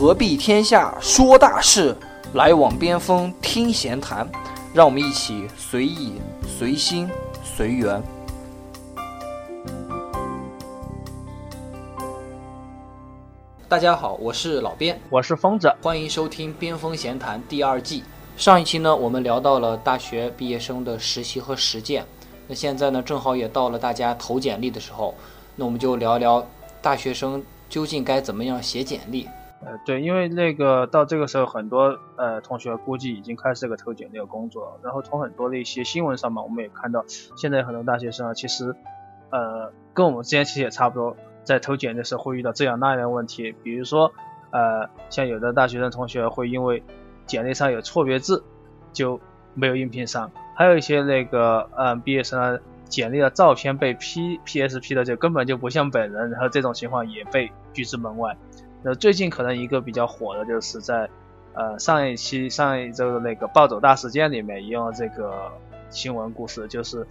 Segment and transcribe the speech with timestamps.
[0.00, 1.94] 何必天下说大事，
[2.32, 4.26] 来往边锋听闲谈。
[4.72, 6.14] 让我们一起随意、
[6.48, 7.06] 随心、
[7.44, 8.02] 随缘。
[13.68, 18.02] 大家好，我是老边，我是疯子，欢迎收听《边锋闲谈》第二季。
[18.38, 22.06] 上一期呢，我们聊到了大学毕业生的实习和实践。
[22.48, 25.14] 那现在呢，正好也到了大家投简历的时候，
[25.56, 26.42] 那我们就聊聊
[26.80, 29.28] 大学生究竟该怎么样写简历。
[29.62, 34.80] 呃，对，因为那个到这个时候，很多呃同学估计已经开始这个投简历的工作。
[34.82, 37.04] 然后从很多的一些新闻上嘛，我们也看到，
[37.36, 38.74] 现在很多大学生啊，其实
[39.30, 43.52] 呃跟我们之前其实也差不多，在投简历的时候会遇到这样那样的问题。
[43.62, 44.10] 比如说
[44.50, 46.82] 呃，像有的大学生同学会因为
[47.26, 48.42] 简历上有错别字，
[48.94, 49.20] 就
[49.52, 50.30] 没有应聘上。
[50.56, 58.36] 还有一些那个，嗯，毕业生啊简历的照片被 P P S P 的就根本就不像本人，然后这种情况也被拒之门外。
[58.82, 61.08] 那最近可能一个比较火的就是在，
[61.54, 65.50] 呃，上一期上一周的那个暴走大事件里面用了这个
[65.90, 67.06] 新闻故事，就是，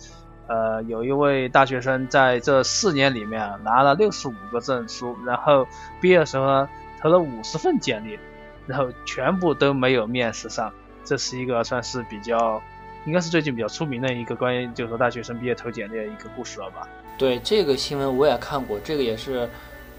[0.47, 5.67] 呃，有一位大学生在这四年里面拿了六十五个证书，然后
[6.01, 6.69] 毕业的时候呢
[7.01, 8.17] 投了五十份简历，
[8.65, 10.71] 然后全部都没有面试上，
[11.03, 12.61] 这是一个算是比较。
[13.05, 16.85] 应该是最近比较出名的一个关于就是说大学生毕业投简历的一个故事了吧？
[17.17, 19.49] 对这个新闻我也看过，这个也是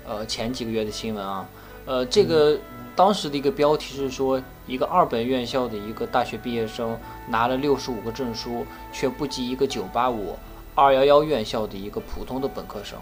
[0.07, 1.49] 呃前几个月的新闻啊。
[1.87, 2.59] 呃，这个
[2.95, 10.37] 当时的一个标题是说，一个二本院校的一个大学毕业生拿了六十五个证书，却不及一个九八五、
[10.75, 12.99] 二幺幺院校的一个普通的本科生。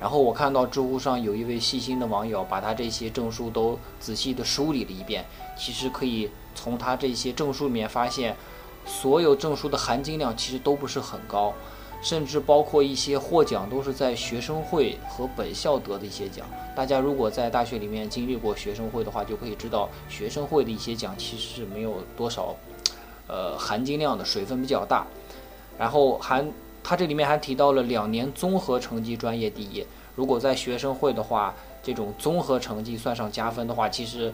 [0.00, 5.26] 然后我看到知乎上有一位细心的网友把他这些证书都仔细的梳理了一遍，
[5.58, 8.36] 其实可以从他这些证书里面发现。
[8.86, 11.52] 所有证书的含金量其实都不是很高，
[12.02, 16.46] 甚至包括一些获奖都是在学生会和本校得的一些奖。
[16.74, 22.54] 大家如果在大学里面经历过学生会的话，就可以知道学生会的一些奖其实是没有多少，
[23.26, 25.06] 呃，含金量的，水分比较大。
[25.78, 26.44] 然后还，
[26.82, 29.84] 他这里面还提到了两年综合成绩专业第一。
[30.14, 34.32] 如果在学生会的话，这种综合成绩算上加分的话，其实。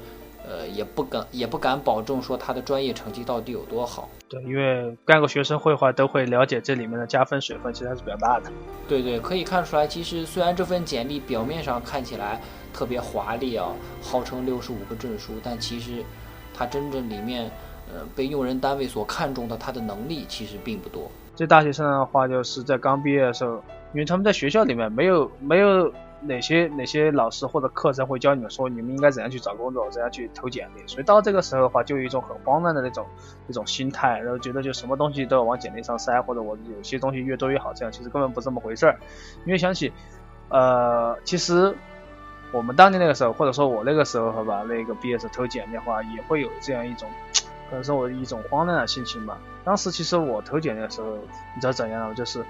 [0.49, 4.09] 呃，也不敢也不敢保证说他的专业成绩到底有多好。
[4.28, 8.50] 对，因为干过学生会的话，都会了解这里面的加分水分，其实还是比较大的。
[8.88, 12.41] 对对，可以看出来，其实虽然这份简历表面上看起来
[12.72, 13.69] 特别华丽啊，
[14.03, 16.03] 号称六十五个证书，但其实
[16.53, 17.50] 它真正里面，
[17.92, 21.10] 呃，被用人单位所看重的他的能力其实并不多。
[21.37, 23.62] 这大学生的话，就是在刚毕业的时候，
[23.93, 25.93] 因为他们在学校里面没有没有。
[26.26, 30.87] 哪些哪些老师或者课程会教你们说你们应该怎样去找工作，怎样去投简历？
[30.87, 33.06] 所以到这个时候的话，就有一种很慌乱的那种
[33.47, 38.98] 那种心态，然后觉得就什么东西都要往简历上塞，或者我有些东西越多越好，这样其实根本不这么回事儿。
[39.44, 39.92] 因为想起，
[40.48, 41.75] 呃，其实
[42.53, 47.08] 我们当年那个时候，或者说我那个时候，好吧，那个毕业时投简历的话，也会有这样一种，
[47.70, 49.38] 可能是我一种慌乱的心情吧。
[49.64, 51.16] 当时其实我投简历的时候，
[51.54, 52.14] 你知道怎样？
[52.14, 52.44] 就是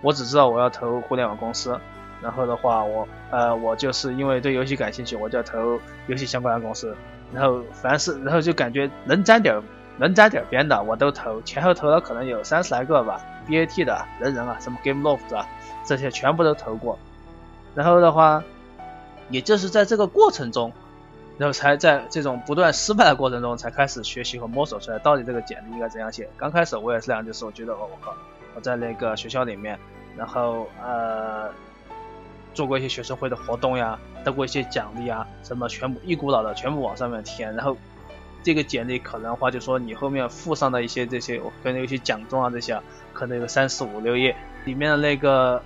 [0.00, 1.78] 我只知道我要投互联网公司。
[2.20, 6.94] 然后的话，我呃，我就是因为对游戏感兴趣，我就投游戏相关的公司。
[7.32, 9.60] 然后凡是，然后就感觉能沾点
[9.98, 11.40] 能沾点边的，我都投。
[11.42, 15.46] 前后投了可能有三十来个吧，BAT 的人人啊，什么 Gameloft 啊，
[15.84, 16.98] 这些全部都投过。
[17.74, 18.42] 然后的话，
[19.28, 20.72] 也就是在这个过程中，
[21.36, 26.28] 然后才在这种不断失败的过程中，才开始学习和摸索出来到底这个简历应该怎样写。
[26.36, 28.14] 刚开始我也是这样，就是我觉得，哦，我靠，
[28.56, 29.78] 我在那个学校里面，
[30.16, 31.50] 然后呃。
[32.58, 37.76] 做过一些学生会的活动呀，得过一些奖励啊，什么全部一股脑的全部往上面填，然后
[38.42, 42.76] 这个简历可能的话就说你后面附上的一些这些，可能有些奖状啊这些，
[43.12, 45.62] 可能有三四五六页，里面的那个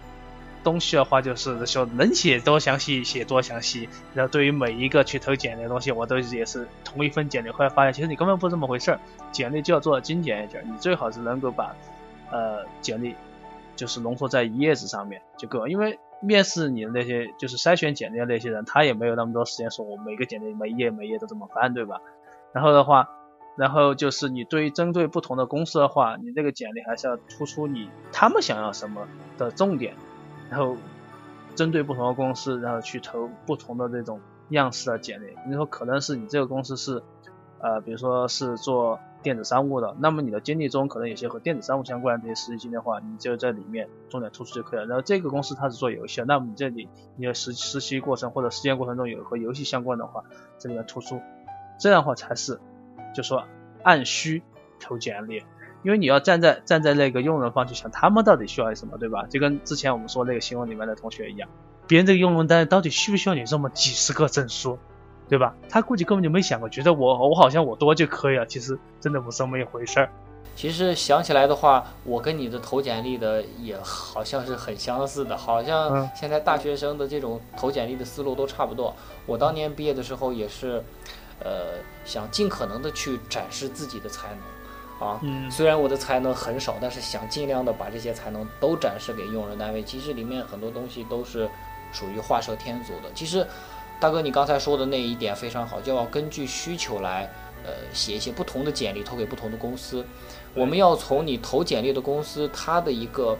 [0.63, 9.01] 东西的话就是说能写多详细写多详细，然后对于每一个去投简历的东西，我都也是同一份简历，后来发现其实你根本不这么回事儿，
[9.33, 11.75] 简历就要做的精简一点，你最好是能够把
[12.31, 13.15] 呃简历
[13.77, 15.99] 就是浓缩在一页纸上面就够了，因为。
[16.23, 22.01] 面试你的那些就是筛选简历的那些人，他也没有那么多时间说，我每个简历每一页每一页都这么翻，对吧？
[22.53, 23.09] 然后的话，
[23.57, 29.95] 然后就是你对于针对不同的公司的话，你这个简历还是要突出你他们想要什么的重点，
[30.49, 30.77] 然后
[31.55, 34.21] 针对不同的公司，然后去投不同的这种
[34.51, 35.37] 样式的简历。
[35.47, 37.03] 你说可能是你这个公司是，
[37.61, 38.99] 呃，比如说是做。
[39.23, 44.87] 电子商务的，那么你的经历中可能有些和电子商务相关的这些实习经历的话，你就在里面重点突出就可以了。
[44.87, 50.25] 然后这个公司它是做游戏的，那么你这里你的实实习过程或者实践过程中有和游戏相关的话，
[50.59, 51.21] 这里面突出，
[51.79, 52.61] 这样的话才是
[53.15, 53.45] 就说
[53.83, 54.43] 按需
[54.81, 55.43] 投简历，
[55.83, 59.27] 因为你要站在站在那个用人方去想，他们到底需要什么，对吧？
[59.27, 61.49] 就跟之前我们说那个新闻里面的同学一样，
[61.87, 64.79] 别人这个用人单位到底需不需要你这么几十个证书？
[65.33, 65.55] 对吧？
[65.67, 70.11] 他估计根本就没想过，觉得我我好像我多就可以了，其实真的不是这么一回事儿。
[70.55, 78.95] 其实想起来的话，我跟你的投简历的也好像是很相似的，好像现在大学生的这种投简历的思路都差不多。
[79.25, 80.85] 我当年毕业的时候也是，
[81.43, 84.29] 呃，想尽可能的去展示自己的才
[85.01, 89.83] 能，啊，嗯虽然我的才能很少，但是想尽量的把这些才能都展示给用人单位。
[89.83, 91.49] 其实里面很多东西都是
[91.91, 93.11] 属于画蛇添足的。
[93.15, 93.47] 其实。
[94.03, 97.31] 大哥，你刚才说的那一点非常好，就要根据需求来，
[97.65, 100.05] 呃，写一些不同的简历投给不同的公司。
[100.55, 103.39] 我们要从你投简历的公司它的一个，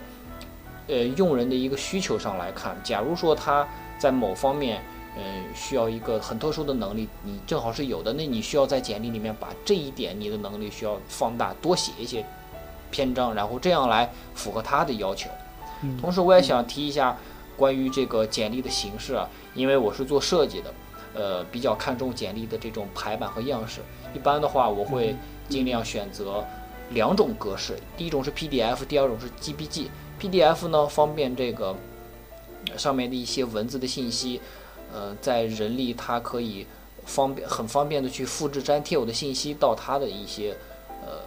[0.87, 2.81] 呃，用人的一个需求上来看。
[2.85, 3.67] 假如说他
[3.99, 4.81] 在某方面，
[5.17, 5.23] 呃，
[5.53, 12.25] 需要一个很特殊的能力，你正好是有的，那你需要在简历里面把这一点你的能力需要放大，多写一些
[12.93, 15.29] 篇章，然后这样来符合他的要求。
[16.01, 17.19] 同时，我也想提一下。
[17.57, 20.75] 关于这个简历的形式啊，因为我是做设计的，
[21.15, 23.81] 呃，比较看重简历的这种排版和样式。
[24.15, 25.15] 一般的话，我会
[25.49, 26.45] 尽量选择
[26.91, 29.89] 两种格式，第一种是 PDF，第二种是 GPG。
[30.21, 31.77] PDF 呢，方便这个
[32.77, 34.41] 上面的一些文字的信息，
[34.93, 36.67] 呃，在人力它可以
[37.05, 40.57] 方便很方便的去复制粘贴我的信息到它的一些
[41.03, 41.19] 呃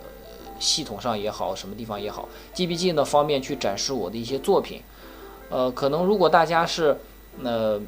[0.60, 2.30] 系统上也好，什么地方也好。
[2.54, 4.81] GPG 呢，方便去展示我的一些作品。
[5.50, 6.97] 呃，可能如果大家是
[7.44, 7.80] 呃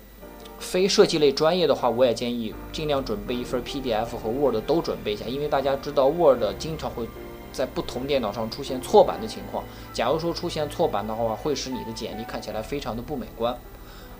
[0.60, 7.08] 非设计类专业的话，我也建议尽量准备一份 PDF 和 Word 都准备一下，因为大家知道 Word 经常会
[7.52, 9.64] 在不同电脑上出现错版的情况。
[9.92, 13.56] 假如说出现错版的话，会使你的简历看起来非常的不美观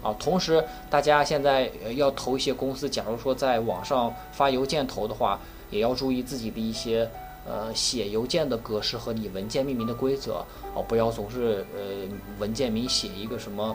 [0.02, 0.16] 啊。
[0.20, 5.40] 同时，大家现在要投一些公司，假如说在网上发邮件投的话，
[5.70, 7.10] 也要注意自己的一些。
[7.48, 12.06] 呃，写邮件的格式和你文件命名的规则哦，不要总是呃
[12.40, 13.74] 文件名写一个什么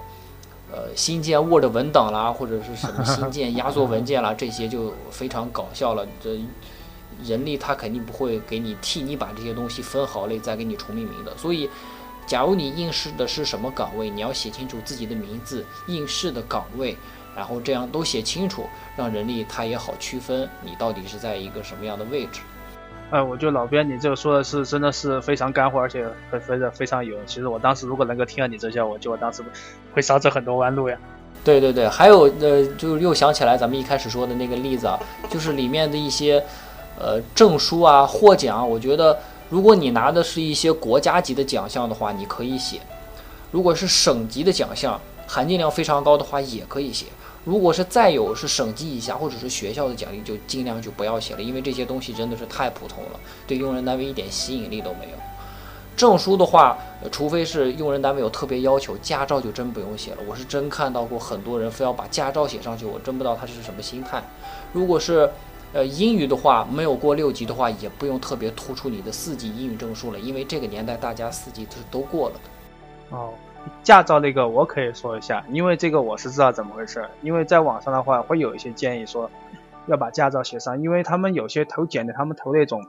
[0.70, 6.06] 呃新建 Word 文档啦，或者是什么新建压缩文件啦，这些就非常搞笑了。
[6.22, 6.38] 这
[7.24, 11.34] 人力他肯定不会给你替你把这些东西分好类再给你重命名的。
[11.38, 11.70] 所以，
[12.26, 16.94] 假如你应试的是什么岗位，你要写清楚自己的名字、应试的岗位，
[17.34, 18.66] 然后这样都写清楚，
[18.96, 22.40] 让人力他也好区分你到底是在一个什么样的位置。
[23.12, 27.14] 哎，我觉得老边你这个说的是真的是非常干货，而且非非常非常有。
[27.26, 29.44] 其实我当时如果能够听到你这些，我就我当时
[29.92, 30.96] 会少走很多弯路呀。
[31.44, 34.98] 对对对，还有呃，就又想起来咱们一开始说的那个例子啊，
[35.28, 36.42] 就是里面的一些
[36.98, 39.18] 呃证书啊、获奖，我觉得
[39.50, 42.78] 如果你拿的是一些国家级的奖项的话，你可以写；
[43.50, 47.04] 如果是省级的奖项，含金量非常高的话，也可以写。
[47.44, 55.16] 如果是再有是省级以下或者是学校的奖励，就尽量就不要写了，因为这些东西真的是太普通了，对用人单位一点吸引力都没有。
[55.96, 56.78] 证书的话，
[57.10, 60.18] 除非是用人单位有特别要求，驾照就真不用写了。
[60.26, 64.22] 我是真看到过很多人非要把驾照写上去，我真不知道他是什么心态。
[64.72, 65.28] 如果是
[65.72, 73.16] 呃英语的话，没有过六级的话，也不用特别突出你的四级英语证书了，因为这个年代大家四级是都过了的。
[73.16, 73.30] 哦。
[73.82, 77.08] 驾照那个我可以说一下，因为这个我是知道怎么回事。
[77.20, 79.30] 因为在网上的话会有一些建议说
[79.86, 82.86] 要把驾照写上，因为他们有些投简历，他们投那种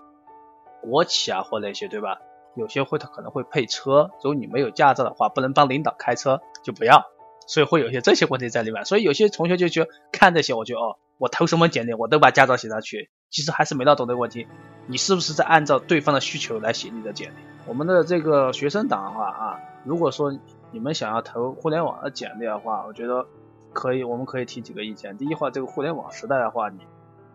[0.81, 2.17] 国企啊或那些，对吧？
[2.55, 7.03] 有些会他可能会配车，如果你没有驾照的话，不能帮领导开车就不要，
[7.47, 8.85] 所以会有些这些问题在里面。
[8.85, 14.47] 所以有些同学就去看这些，我就哦，我投什么简历我都把驾照写上去，其实还是没闹懂的问题，
[14.85, 17.33] 你是不是在按照对方的需求来写你的简历？
[17.65, 20.31] 我们的这个学生党的话啊，如果说
[20.73, 23.27] 你们想要投互联网的简历的话，我觉得
[23.71, 25.15] 可以，我们可以提几个意见。
[25.17, 26.79] 第一话，这个互联网时代的话，你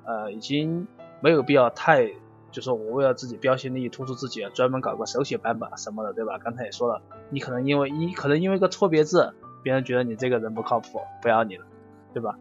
[0.04, 0.88] 呃已经
[1.20, 2.10] 没有必要太，
[2.50, 6.36] 就说我为了自己标新立异、突出自己，专门搞个手写版本什么的，对吧？
[6.38, 11.64] 刚才也说了，你可能因为一可能因为个错别字，别人觉得你这个人不靠谱，不要你了，
[12.12, 12.36] 对吧？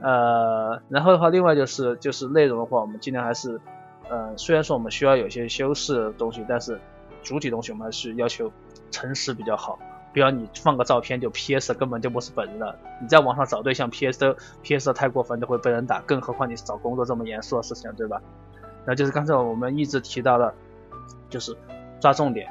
[0.00, 3.60] 呃，然后的话，另外就是就是内容的话，我们尽量还是，
[4.08, 6.80] 呃，虽然说我们需要有些修饰的东西，但是
[7.22, 8.50] 主体东西我们还是要求
[8.90, 9.78] 诚实比较好。
[10.12, 12.76] 不要你放个照片就 PS，根本就不是本人了。
[13.00, 18.20] 你在网上找对象 PS 都 PS 的太过分，就会被人打，更何况你找工作这么严肃的事情，对吧？
[18.84, 20.52] 那就是刚才我们一直提到的，
[21.30, 21.56] 就是
[22.00, 22.46] 抓重点，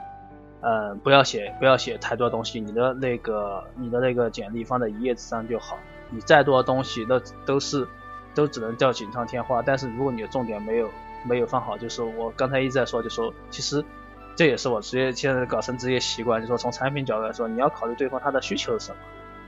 [0.61, 5.77] 嗯，不要写不要写太多东西，你的那个你的那个简历放在一页纸上就好。
[6.09, 7.87] 你再多的东西都都是
[8.33, 10.89] 都只能叫锦上添花，但是如果你的重点没有
[11.25, 13.85] 没有放好，就是我刚才一直在说，就说其实。
[14.35, 18.97] 这也是我职业现在搞成职业习惯，就是说从产品角度来说，你要考虑对方他的需求是什么，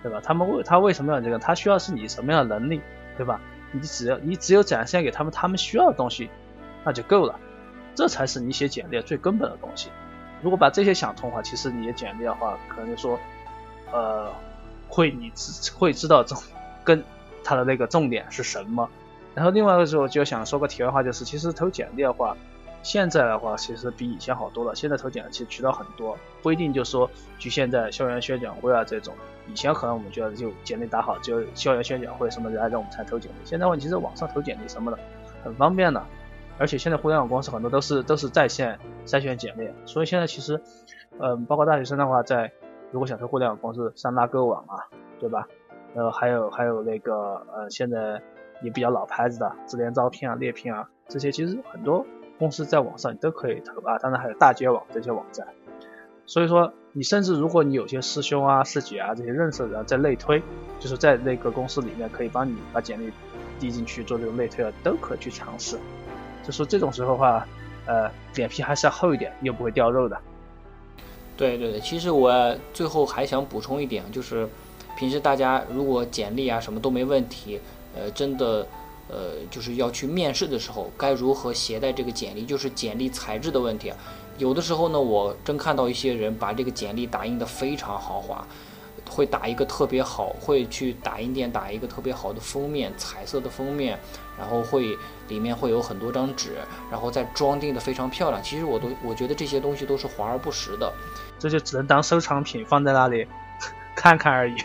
[0.03, 0.19] 对吧？
[0.23, 1.39] 他们为他为什么要这个？
[1.39, 2.81] 他需要是你什么样的能力，
[3.17, 3.39] 对吧？
[3.71, 6.29] 你只要你只有展现给他们他们需要的东西，
[6.83, 7.39] 那就够了，
[7.95, 9.89] 这才是你写简历最根本的东西。
[10.41, 13.17] 如果把这些想通的话，其实你的简历的话，可能就说，
[13.91, 14.29] 呃，
[14.89, 16.37] 会你知会知道重
[16.83, 17.01] 跟
[17.43, 18.89] 他的那个重点是什么，
[19.33, 22.35] 然后另外一个时候就想说个题外话，就是其实投简历的话，
[22.83, 24.75] 现在的话其实比以前好多了。
[24.75, 27.09] 现在投简历其实渠道很多，不一定就说
[27.39, 29.13] 局限在校园宣讲会啊这种。
[29.47, 33.35] 以前可能我们觉得就简历打好，就校园宣讲会什么来让我们才投简历。
[33.43, 34.99] 现在问题是网上投简历什么的
[35.43, 36.01] 很方便的，
[36.57, 40.61] 而且现在互联网公司很多都是都是在线筛选简历，所以现在其实，
[41.19, 42.51] 嗯，包括大学生的话，在
[42.91, 44.87] 如果想投互联网公司，上拉勾网啊，
[45.19, 45.47] 对吧？
[45.95, 48.21] 呃，还有还有那个呃，现在
[48.61, 52.05] 也比较老牌子的智联招聘啊、猎聘啊，这些其实很多
[52.37, 53.97] 公司在网上你都可以投啊。
[53.99, 55.47] 当然还有大街网这些网站。
[56.25, 60.41] 所以说，你甚至如果你有些师兄啊、师姐啊这些认识的人在内推，
[60.79, 63.11] 就是在那个公司里面可以帮你把简历
[63.59, 65.77] 递进去做这种内推啊，都可以去尝试。
[66.43, 67.47] 就说这种时候的话，
[67.85, 70.17] 呃，脸皮还是要厚一点，又不会掉肉的。
[71.35, 74.47] 对对对，其实我最后还想补充一点，就是。
[74.95, 77.59] 平时大家如果简历啊什么都没问题，
[77.95, 78.63] 呃，真的，
[79.09, 83.91] 呃，就是要去面试的时候，该如何携带这个简历，就是简历材质的问题。
[84.37, 88.47] 有的时候呢，我真看到一些人把这个简历打印的非常豪华，
[89.07, 93.99] 会打一个特别好，会去打印店打一个特别好的封面，彩色的封面，
[94.39, 96.55] 然后会里面会有很多张纸，
[96.89, 98.41] 然后再装订的非常漂亮。
[98.41, 100.91] 其实我都我觉得这些东西都是华而不实的，
[101.37, 103.27] 这就只能当收藏品放在那里
[103.95, 104.55] 看看而已。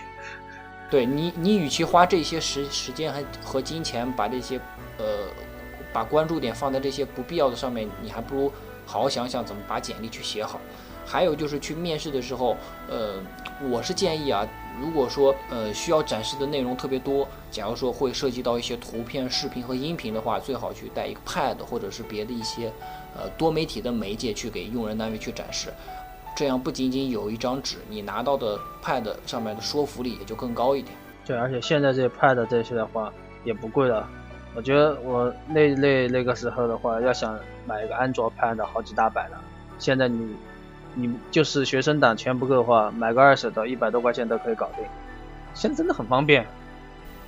[0.90, 4.59] 对你，你与其花这些时时间和和金钱把这些，
[4.97, 5.28] 呃，
[5.92, 8.52] 把关注点放在这些不必要的上面，你还不如
[8.87, 10.59] 好好想想怎么把简历去写好。
[11.04, 12.57] 还有就是去面试的时候，
[12.88, 13.14] 呃，
[13.71, 14.47] 我是建议啊，
[14.78, 22.71] 如果说呃需要展示的内容特别多，假如说会涉及到一些图片、视频和音频的话，最好去带一个 Pad 或者是别的一些
[23.16, 25.73] 呃多媒体的媒介去给用人单位去展示。
[26.38, 30.97] 这样不仅仅有一张纸，你拿到的 Pad 上面的说服力也就更高一点。
[31.26, 34.09] 对，而且现在这些 Pad 这些的话也不贵了。
[34.54, 39.42] 我觉得我那那那个时候的话，要想买一个安卓 Pad 好几大百了。
[39.80, 40.37] 现在你
[40.95, 44.85] 你就是学生党钱不够的话，买个二手的，一百多块钱都可以搞定。
[45.54, 46.47] 现在真的很方便。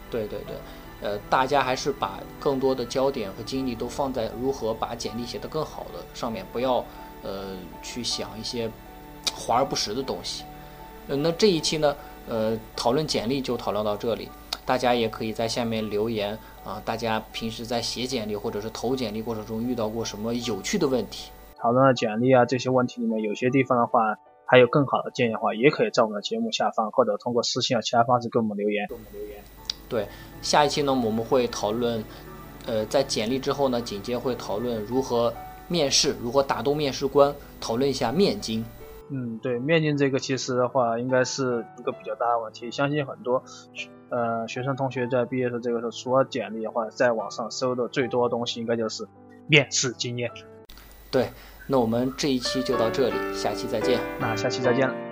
[0.09, 0.55] 对对对，
[1.02, 6.85] 呃，大家还是把更多的焦点和精力都放在如何把简历写得更好的上面，不要
[7.25, 8.71] 呃去想一些。
[9.35, 10.45] 华而不实的东西，
[11.09, 11.97] 呃，那这一期呢，
[12.29, 14.29] 呃，讨论简历就讨论到这里，
[14.65, 21.31] 大家也可以在下面留言啊，大家平时在写简历或者是投简历过程中遇到过什么有趣的问题？
[21.59, 28.87] 讨论了简历啊这些问题里面，有些地方的话还有更好的建议的话，也可以在我们的节目下方或者通过私信啊其他方式给我们留言。
[28.89, 29.43] 给我们留言。
[29.89, 30.07] 对，
[30.43, 32.03] 下一期呢我们会讨论，
[32.67, 35.33] 呃，在简历之后呢，紧接会讨论如何
[35.69, 38.65] 面试，如何打动面试官，讨论一下面经。
[39.12, 42.71] 嗯，对，面经这个其实的话，应该是一个比较大的问题。
[42.71, 43.43] 相信很多
[44.09, 49.09] 呃学生同学在毕业的这个时候，除了简历的话，在网上搜的最多的东西，应该就是
[49.49, 50.31] 面试经验。
[51.11, 51.31] 对，
[51.67, 53.99] 那我们这一期就到这里，下期再见。
[54.21, 55.10] 那下期再见了。